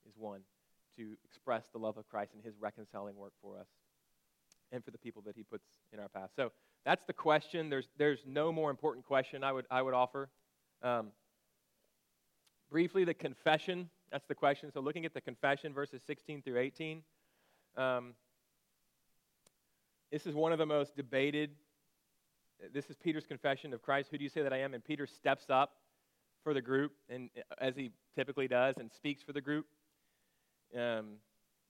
[0.09, 0.41] is one
[0.97, 3.69] to express the love of Christ and his reconciling work for us
[4.73, 6.31] and for the people that he puts in our path.
[6.35, 6.53] So,
[6.85, 7.69] that's the question.
[7.69, 10.31] There's, there's no more important question I would, I would offer.
[10.83, 11.09] Um,
[12.71, 13.91] briefly, the confession.
[14.11, 14.73] That's the question.
[14.73, 17.03] So, looking at the confession, verses 16 through 18.
[17.77, 18.15] Um,
[20.11, 21.51] this is one of the most debated.
[22.73, 24.09] This is Peter's confession of Christ.
[24.11, 24.75] Who do you say that I am?
[24.75, 25.73] And Peter steps up
[26.43, 29.67] for the group, and as he typically does, and speaks for the group,
[30.75, 31.17] um,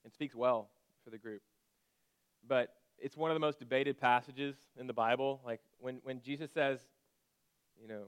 [0.05, 0.71] and speaks well
[1.05, 1.43] for the group.
[2.47, 5.41] But it's one of the most debated passages in the Bible.
[5.45, 6.81] Like when, when Jesus says,
[7.81, 8.05] you know,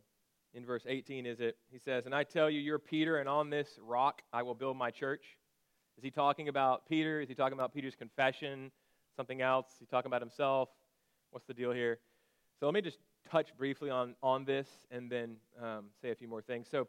[0.55, 1.57] in verse 18, is it?
[1.71, 4.77] He says, And I tell you, you're Peter, and on this rock I will build
[4.77, 5.25] my church.
[5.99, 7.21] Is he talking about Peter?
[7.21, 8.71] Is he talking about Peter's confession?
[9.17, 9.67] Something else?
[9.75, 10.69] Is he talking about himself?
[11.31, 11.99] What's the deal here?
[12.59, 12.99] So let me just
[13.31, 16.69] touch briefly on, on this and then um, say a few more things.
[16.71, 16.89] So,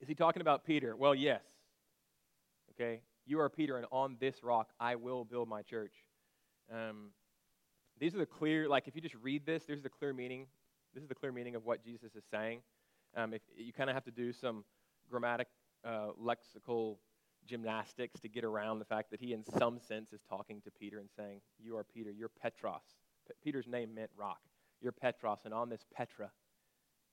[0.00, 0.96] is he talking about Peter?
[0.96, 1.42] Well, yes.
[2.72, 3.02] Okay?
[3.24, 5.92] You are Peter, and on this rock I will build my church.
[6.72, 7.10] Um,
[8.00, 10.46] these are the clear, like if you just read this, there's the clear meaning.
[10.94, 12.60] This is the clear meaning of what Jesus is saying.
[13.16, 14.64] Um, if you kind of have to do some
[15.08, 15.48] grammatic,
[15.84, 16.96] uh, lexical
[17.46, 20.98] gymnastics to get around the fact that he, in some sense, is talking to Peter
[20.98, 22.10] and saying, "You are Peter.
[22.10, 24.40] You're Petros." P- Peter's name meant rock.
[24.80, 26.30] You're Petros, and on this Petra,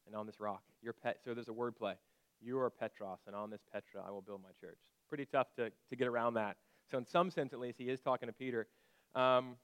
[0.05, 1.19] and on this rock, you're Pet.
[1.23, 1.95] So there's a wordplay.
[2.41, 4.77] You are Petros, and on this Petra I will build my church.
[5.07, 6.57] Pretty tough to, to get around that.
[6.89, 8.67] So in some sense, at least, he is talking to Peter.
[9.13, 9.55] Um,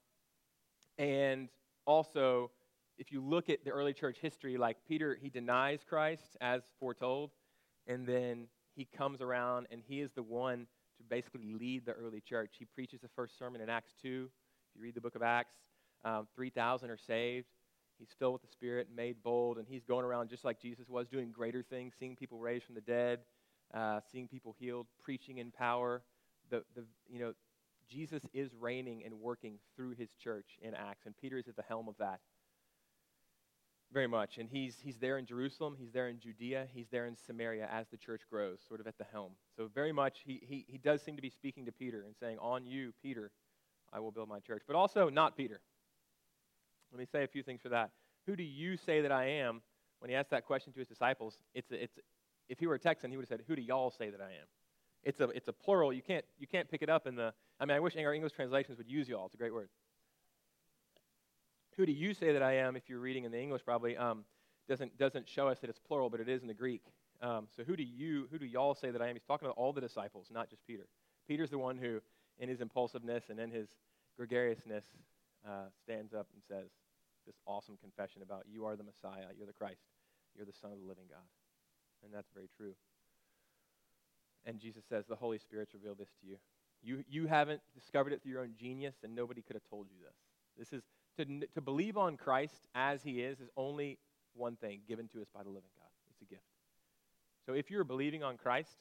[0.98, 1.50] and
[1.86, 2.52] also,
[2.98, 7.32] if you look at the early church history, like Peter, he denies Christ as foretold,
[7.88, 12.22] and then he comes around and he is the one to basically lead the early
[12.22, 12.56] church.
[12.58, 14.30] He preaches the first sermon in Acts 2.
[14.30, 15.56] If you read the book of Acts,
[16.04, 17.48] um, 3,000 are saved.
[17.98, 21.08] He's filled with the Spirit, made bold, and he's going around just like Jesus was,
[21.08, 23.20] doing greater things, seeing people raised from the dead,
[23.74, 26.02] uh, seeing people healed, preaching in power.
[26.50, 27.34] The, the, you know,
[27.90, 31.64] Jesus is reigning and working through his church in Acts, and Peter is at the
[31.64, 32.20] helm of that
[33.92, 34.38] very much.
[34.38, 37.88] And he's, he's there in Jerusalem, he's there in Judea, he's there in Samaria as
[37.90, 39.32] the church grows, sort of at the helm.
[39.56, 42.38] So, very much, he, he, he does seem to be speaking to Peter and saying,
[42.40, 43.32] On you, Peter,
[43.94, 44.64] I will build my church.
[44.68, 45.62] But also, not Peter.
[46.92, 47.92] Let me say a few things for that.
[48.26, 49.62] Who do you say that I am?
[50.00, 51.98] When he asked that question to his disciples, it's, a, it's
[52.50, 54.26] if he were a Texan, he would have said, Who do y'all say that I
[54.30, 54.48] am?
[55.04, 55.94] It's a, it's a plural.
[55.94, 57.34] You can't, you can't pick it up in the.
[57.60, 59.26] I mean, I wish our English translations would use y'all.
[59.28, 59.70] It's a great word.
[61.78, 62.76] Who do you say that I am?
[62.76, 64.24] If you're reading in the English, probably um,
[64.68, 66.82] doesn't doesn't show us that it's plural, but it is in the Greek.
[67.22, 69.16] Um, so who do you, who do y'all say that I am?
[69.16, 70.88] He's talking about all the disciples, not just Peter.
[71.28, 72.02] Peter's the one who,
[72.40, 73.70] in his impulsiveness and in his
[74.18, 74.84] gregariousness,
[75.48, 76.70] uh, stands up and says
[77.26, 79.82] this awesome confession about you are the Messiah, you're the Christ,
[80.36, 81.26] you're the Son of the living God,
[82.04, 82.74] and that's very true.
[84.46, 86.38] And Jesus says the Holy Spirit's revealed this to you.
[86.84, 89.98] You you haven't discovered it through your own genius, and nobody could have told you
[90.04, 90.70] this.
[90.70, 90.84] This is
[91.18, 93.98] to, to believe on Christ as he is, is only
[94.34, 95.90] one thing given to us by the living God.
[96.12, 96.46] It's a gift.
[97.46, 98.78] So if you're believing on Christ,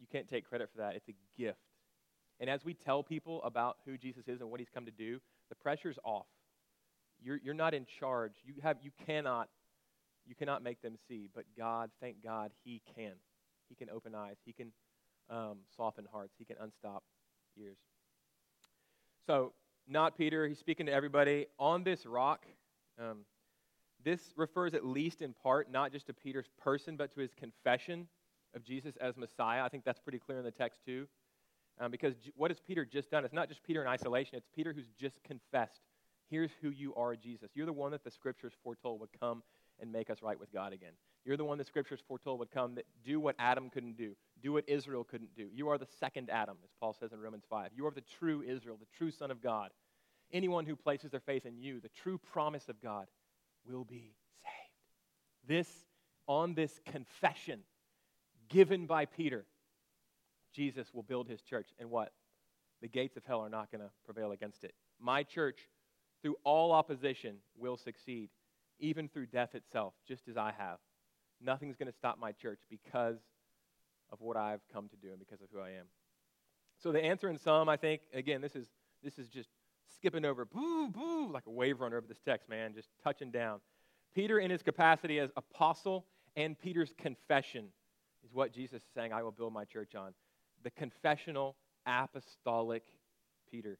[0.00, 0.94] you can't take credit for that.
[0.94, 1.58] It's a gift.
[2.40, 5.20] And as we tell people about who Jesus is and what he's come to do,
[5.48, 6.26] the pressure's off.
[7.20, 8.32] You're, you're not in charge.
[8.44, 9.48] You, have, you, cannot,
[10.24, 13.12] you cannot make them see, but God, thank God, he can.
[13.68, 14.36] He can open eyes.
[14.44, 14.72] He can
[15.28, 16.34] um, soften hearts.
[16.38, 17.02] He can unstop
[17.60, 17.76] ears.
[19.26, 19.52] So
[19.88, 20.46] not Peter.
[20.46, 21.46] He's speaking to everybody.
[21.58, 22.44] On this rock,
[22.98, 23.18] um,
[24.04, 28.06] this refers at least in part not just to Peter's person, but to his confession
[28.54, 29.64] of Jesus as Messiah.
[29.64, 31.06] I think that's pretty clear in the text, too.
[31.80, 33.24] Um, because what has Peter just done?
[33.24, 35.80] It's not just Peter in isolation, it's Peter who's just confessed.
[36.30, 37.50] Here's who you are, Jesus.
[37.54, 39.42] You're the one that the scriptures foretold would come
[39.80, 40.92] and make us right with God again.
[41.24, 44.52] You're the one the scriptures foretold would come that do what Adam couldn't do, do
[44.52, 45.48] what Israel couldn't do.
[45.52, 47.70] You are the second Adam, as Paul says in Romans 5.
[47.76, 49.70] You are the true Israel, the true Son of God.
[50.32, 53.06] Anyone who places their faith in you, the true promise of God,
[53.66, 55.46] will be saved.
[55.46, 55.68] This,
[56.26, 57.60] on this confession
[58.48, 59.44] given by Peter,
[60.54, 61.68] Jesus will build his church.
[61.78, 62.12] And what?
[62.80, 64.74] The gates of hell are not going to prevail against it.
[65.00, 65.58] My church,
[66.22, 68.30] through all opposition, will succeed,
[68.78, 70.78] even through death itself, just as I have.
[71.40, 73.18] Nothing's going to stop my church because
[74.10, 75.86] of what I've come to do and because of who I am.
[76.82, 78.66] So the answer in some, I think, again, this is
[79.02, 79.48] this is just
[79.94, 83.60] skipping over, boo, boo, like a wave runner over this text, man, just touching down.
[84.14, 87.66] Peter, in his capacity as apostle, and Peter's confession
[88.24, 90.14] is what Jesus is saying, I will build my church on.
[90.64, 92.82] The confessional, apostolic
[93.50, 93.78] Peter.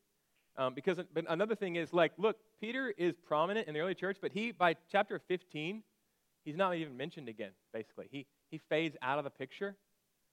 [0.59, 4.19] Um, because but another thing is, like, look, Peter is prominent in the early church,
[4.21, 5.85] but he, by chapter 15,
[6.45, 8.09] he's not even mentioned again, basically.
[8.11, 9.77] He, he fades out of the picture.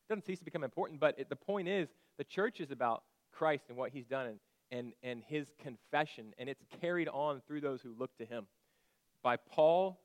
[0.10, 3.66] Doesn't cease to become important, but it, the point is, the church is about Christ
[3.70, 4.26] and what he's done.
[4.26, 4.40] And,
[4.72, 8.48] and, and his confession, and it's carried on through those who look to him
[9.22, 10.00] by Paul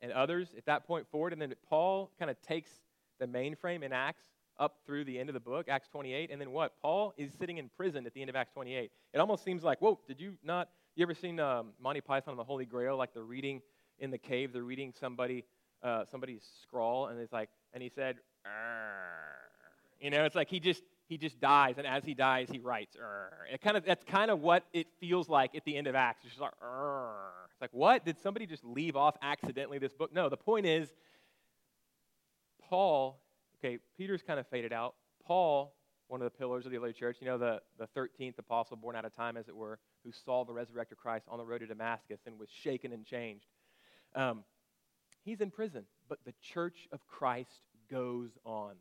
[0.00, 1.32] and others at that point forward.
[1.32, 2.70] And then Paul kind of takes
[3.18, 4.24] the mainframe in Acts
[4.58, 6.30] up through the end of the book, Acts 28.
[6.30, 6.72] And then what?
[6.82, 8.90] Paul is sitting in prison at the end of Acts 28.
[9.12, 10.68] It almost seems like, whoa, did you not?
[10.96, 12.96] You ever seen um, Monty Python and the Holy Grail?
[12.96, 13.62] Like they're reading
[14.00, 15.44] in the cave, they're reading somebody,
[15.82, 18.16] uh, somebody's scrawl, and it's like, and he said,
[20.00, 22.96] you know, it's like he just he just dies, and as he dies, he writes.
[23.52, 26.24] It kind of that's kind of what it feels like at the end of Acts.
[26.24, 28.04] It's just like, it's like what?
[28.04, 30.12] Did somebody just leave off accidentally this book?
[30.12, 30.92] No, the point is,
[32.68, 33.20] Paul.
[33.58, 34.94] Okay, Peter's kind of faded out.
[35.26, 35.74] Paul,
[36.06, 38.96] one of the pillars of the early church, you know, the, the 13th apostle born
[38.96, 41.66] out of time, as it were, who saw the resurrected Christ on the road to
[41.66, 43.46] Damascus and was shaken and changed.
[44.14, 44.44] Um,
[45.24, 48.74] he's in prison, but the church of Christ goes on.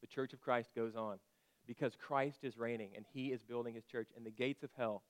[0.00, 1.18] The church of Christ goes on
[1.66, 5.02] because Christ is reigning and he is building his church, and the gates of hell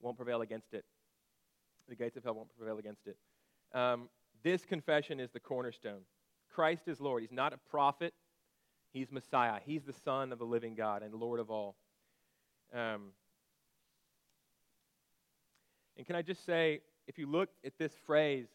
[0.00, 0.84] won't prevail against it.
[1.88, 3.16] The gates of hell won't prevail against it.
[3.76, 4.08] Um,
[4.42, 6.02] this confession is the cornerstone.
[6.54, 7.22] Christ is Lord.
[7.22, 8.14] He's not a prophet,
[8.96, 9.60] he's Messiah.
[9.62, 11.76] He's the Son of the living God and Lord of all.
[12.72, 13.12] Um,
[15.98, 18.46] and can I just say, if you look at this phrase,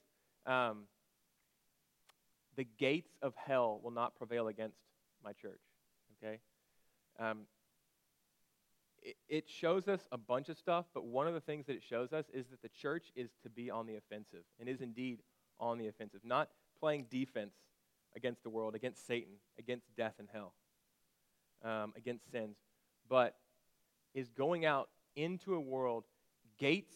[0.48, 0.86] um,
[2.58, 4.80] the gates of hell will not prevail against
[5.24, 5.62] my church.
[6.18, 6.40] Okay?
[7.20, 7.42] Um,
[9.04, 11.84] it, it shows us a bunch of stuff, but one of the things that it
[11.88, 15.20] shows us is that the church is to be on the offensive and is indeed
[15.60, 16.50] on the offensive, not
[16.80, 17.54] playing defense
[18.16, 20.54] against the world, against Satan, against death and hell,
[21.64, 22.58] um, against sins,
[23.10, 23.36] but
[24.14, 26.06] is going out into a world,
[26.58, 26.96] gates,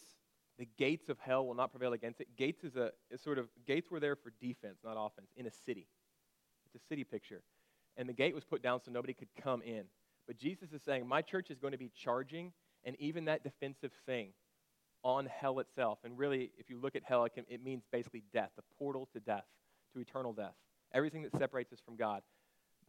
[0.58, 2.28] the gates of hell will not prevail against it.
[2.38, 5.52] Gates is a is sort of, gates were there for defense, not offense, in a
[5.52, 5.88] city.
[6.66, 7.44] It's a city picture.
[7.98, 9.84] And the gate was put down so nobody could come in.
[10.28, 12.52] But Jesus is saying, My church is going to be charging,
[12.84, 14.30] and even that defensive thing
[15.04, 16.00] on hell itself.
[16.04, 19.08] And really, if you look at hell, it, can, it means basically death, the portal
[19.14, 19.46] to death,
[19.94, 20.56] to eternal death.
[20.96, 22.22] Everything that separates us from God.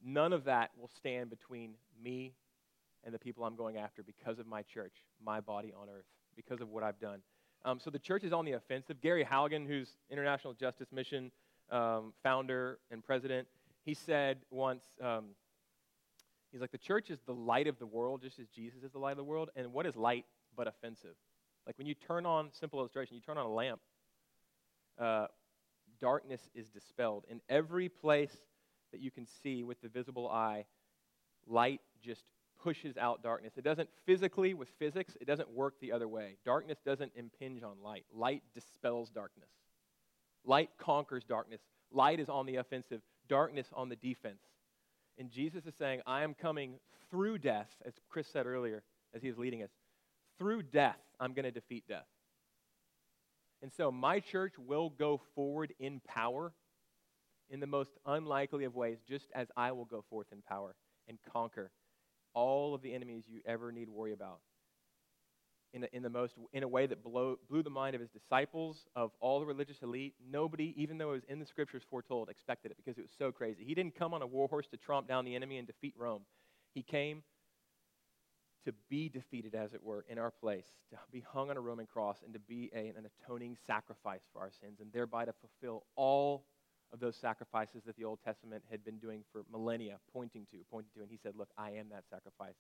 [0.04, 2.32] None of that will stand between me
[3.04, 4.92] and the people I'm going after because of my church,
[5.22, 7.20] my body on earth, because of what I've done.
[7.64, 9.00] Um, so the church is on the offensive.
[9.00, 11.32] Gary Haugen, who's International Justice Mission
[11.70, 13.48] um, founder and president,
[13.84, 15.26] he said once, um,
[16.52, 18.98] he's like, the church is the light of the world, just as Jesus is the
[18.98, 19.50] light of the world.
[19.56, 21.14] And what is light but offensive?
[21.66, 23.80] Like when you turn on, simple illustration, you turn on a lamp,
[24.98, 25.26] uh,
[26.00, 27.24] darkness is dispelled.
[27.30, 28.36] In every place
[28.92, 30.64] that you can see with the visible eye,
[31.46, 32.24] light just
[32.62, 33.52] pushes out darkness.
[33.56, 36.36] It doesn't physically, with physics, it doesn't work the other way.
[36.44, 38.04] Darkness doesn't impinge on light.
[38.14, 39.50] Light dispels darkness.
[40.44, 41.60] Light conquers darkness.
[41.92, 44.40] Light is on the offensive, darkness on the defense.
[45.18, 46.74] And Jesus is saying, I am coming
[47.10, 48.82] through death, as Chris said earlier,
[49.14, 49.70] as he is leading us.
[50.38, 52.06] Through death, I'm going to defeat death.
[53.66, 56.52] And so my church will go forward in power
[57.50, 60.76] in the most unlikely of ways, just as I will go forth in power
[61.08, 61.72] and conquer
[62.32, 64.38] all of the enemies you ever need worry about.
[65.72, 68.10] In a, in the most in a way that blow, blew the mind of his
[68.10, 70.14] disciples, of all the religious elite.
[70.30, 73.32] Nobody, even though it was in the scriptures foretold, expected it because it was so
[73.32, 73.64] crazy.
[73.64, 76.22] He didn't come on a war horse to tromp down the enemy and defeat Rome.
[76.72, 77.24] He came
[78.66, 81.86] to be defeated, as it were, in our place, to be hung on a Roman
[81.86, 85.84] cross, and to be a, an atoning sacrifice for our sins, and thereby to fulfill
[85.94, 86.44] all
[86.92, 90.90] of those sacrifices that the Old Testament had been doing for millennia, pointing to, pointing
[90.96, 91.00] to.
[91.00, 92.56] And he said, Look, I am that sacrifice.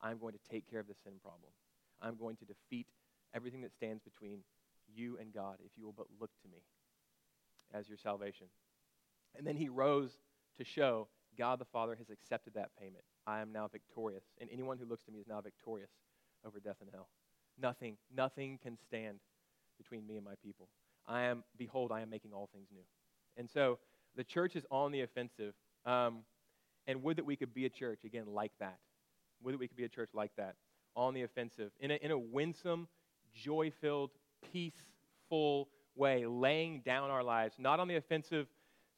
[0.00, 1.50] I'm going to take care of the sin problem.
[2.00, 2.86] I'm going to defeat
[3.34, 4.38] everything that stands between
[4.94, 6.62] you and God if you will but look to me
[7.74, 8.46] as your salvation.
[9.36, 10.12] And then he rose
[10.58, 13.04] to show God the Father has accepted that payment.
[13.26, 14.24] I am now victorious.
[14.40, 15.90] And anyone who looks to me is now victorious
[16.44, 17.08] over death and hell.
[17.60, 19.18] Nothing, nothing can stand
[19.78, 20.68] between me and my people.
[21.06, 22.82] I am, behold, I am making all things new.
[23.36, 23.78] And so
[24.16, 25.54] the church is on the offensive.
[25.86, 26.20] Um,
[26.86, 28.78] and would that we could be a church, again, like that.
[29.42, 30.56] Would that we could be a church like that,
[30.96, 32.88] on the offensive, in a, in a winsome,
[33.34, 34.10] joy filled,
[34.52, 38.46] peaceful way, laying down our lives, not on the offensive,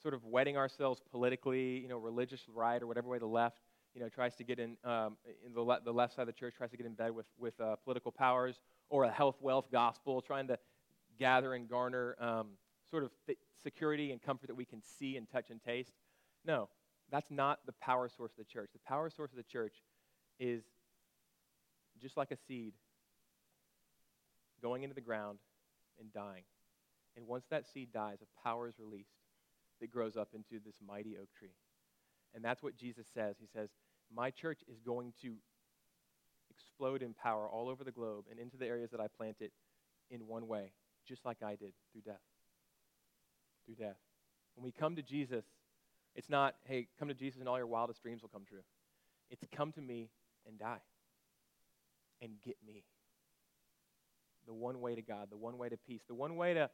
[0.02, 3.58] sort of wedding ourselves politically, you know, religious right or whatever way the left,
[3.94, 6.32] you know, tries to get in, um, in the, le- the left side of the
[6.32, 8.60] church tries to get in bed with, with uh, political powers,
[8.90, 10.58] or a health, wealth gospel, trying to
[11.18, 12.48] gather and garner um,
[12.90, 13.10] sort of
[13.62, 15.92] security and comfort that we can see and touch and taste.
[16.44, 16.68] No,
[17.10, 18.70] that's not the power source of the church.
[18.72, 19.74] The power source of the church
[20.38, 20.62] is
[22.00, 22.72] just like a seed
[24.60, 25.38] going into the ground
[26.00, 26.42] and dying.
[27.16, 29.10] And once that seed dies, a power is released
[29.82, 31.54] that grows up into this mighty oak tree.
[32.34, 33.36] And that's what Jesus says.
[33.38, 33.68] He says,
[34.14, 35.34] My church is going to
[36.50, 39.50] explode in power all over the globe and into the areas that I planted
[40.10, 40.72] in one way,
[41.06, 42.22] just like I did through death
[43.64, 43.96] through death.
[44.54, 45.44] When we come to Jesus,
[46.14, 48.62] it's not, hey, come to Jesus and all your wildest dreams will come true.
[49.30, 50.10] It's come to me
[50.46, 50.82] and die
[52.20, 52.84] and get me.
[54.46, 56.68] The one way to God, the one way to peace, the one way to,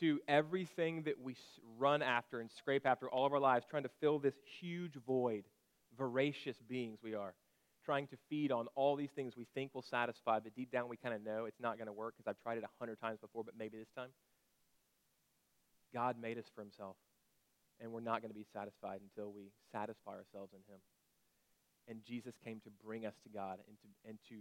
[0.00, 1.36] to everything that we
[1.78, 5.44] run after and scrape after all of our lives, trying to fill this huge void,
[5.96, 7.34] voracious beings we are,
[7.84, 10.96] trying to feed on all these things we think will satisfy, but deep down we
[10.96, 13.18] kind of know it's not going to work because I've tried it a hundred times
[13.20, 14.10] before, but maybe this time.
[15.92, 16.96] God made us for himself,
[17.80, 20.80] and we're not going to be satisfied until we satisfy ourselves in him.
[21.88, 24.36] And Jesus came to bring us to God and to, and to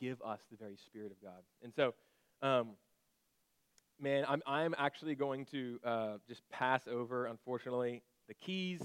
[0.00, 1.42] give us the very Spirit of God.
[1.62, 1.94] And so,
[2.42, 2.70] um,
[4.00, 8.80] man, I'm, I'm actually going to uh, just pass over, unfortunately, the keys.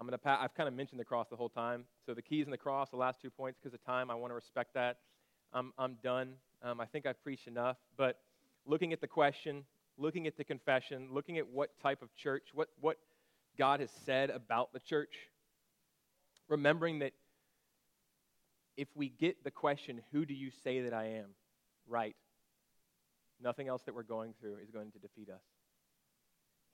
[0.00, 1.84] I'm going to pa- I've kind of mentioned the cross the whole time.
[2.06, 4.30] So the keys and the cross, the last two points, because of time, I want
[4.30, 4.98] to respect that.
[5.52, 6.34] I'm, I'm done.
[6.62, 7.76] Um, I think I've preached enough.
[7.96, 8.18] But
[8.66, 9.64] looking at the question,
[9.96, 12.96] looking at the confession, looking at what type of church, what, what
[13.58, 15.14] God has said about the church,
[16.48, 17.12] remembering that
[18.76, 21.34] if we get the question, Who do you say that I am?
[21.86, 22.16] right,
[23.42, 25.42] nothing else that we're going through is going to defeat us.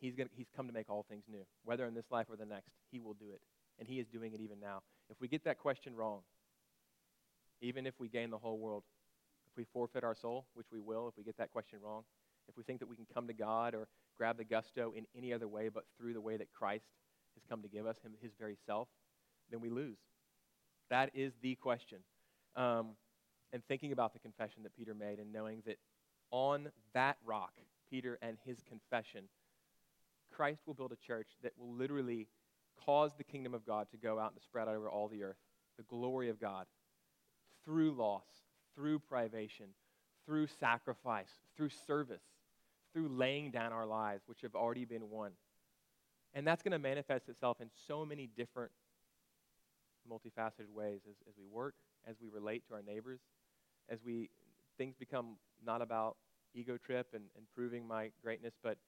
[0.00, 1.44] He's, gonna, he's come to make all things new.
[1.64, 3.40] Whether in this life or the next, He will do it.
[3.78, 4.82] And He is doing it even now.
[5.10, 6.20] If we get that question wrong,
[7.60, 8.84] even if we gain the whole world,
[9.50, 12.04] if we forfeit our soul, which we will if we get that question wrong,
[12.48, 15.32] if we think that we can come to God or grab the gusto in any
[15.32, 16.84] other way but through the way that Christ
[17.34, 18.88] has come to give us, him, his very self,
[19.50, 19.98] then we lose.
[20.90, 21.98] That is the question.
[22.56, 22.90] Um,
[23.52, 25.78] and thinking about the confession that Peter made and knowing that
[26.30, 27.52] on that rock,
[27.90, 29.24] Peter and his confession,
[30.32, 32.28] Christ will build a church that will literally
[32.84, 35.36] cause the kingdom of God to go out and spread out over all the earth.
[35.76, 36.66] The glory of God
[37.64, 38.26] through loss,
[38.74, 39.66] through privation,
[40.26, 42.22] through sacrifice, through service,
[42.92, 45.32] through laying down our lives, which have already been won.
[46.34, 48.72] And that's going to manifest itself in so many different,
[50.10, 51.74] multifaceted ways as, as we work,
[52.08, 53.20] as we relate to our neighbors,
[53.88, 54.30] as we
[54.78, 56.16] things become not about
[56.54, 58.78] ego trip and, and proving my greatness, but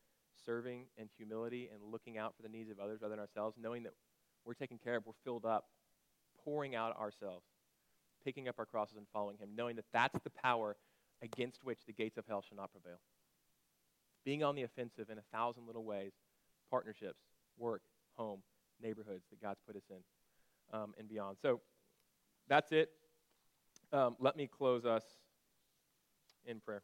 [0.47, 3.83] serving and humility and looking out for the needs of others rather than ourselves, knowing
[3.83, 3.93] that
[4.45, 5.69] we're taken care of, we're filled up,
[6.45, 7.45] pouring out ourselves,
[8.25, 10.77] picking up our crosses and following Him, knowing that that's the power
[11.23, 13.01] against which the gates of hell shall not prevail.
[14.25, 16.13] Being on the offensive in a thousand little ways,
[16.71, 17.21] partnerships,
[17.59, 17.83] work,
[18.15, 18.41] home,
[18.83, 21.37] neighborhoods that God's put us in, um, and beyond.
[21.43, 21.61] So
[22.49, 22.91] that's it.
[23.93, 25.05] Um, let me close us
[26.47, 26.83] in prayer.